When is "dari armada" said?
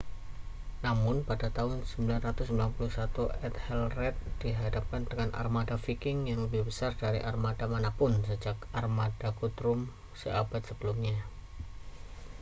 7.03-7.65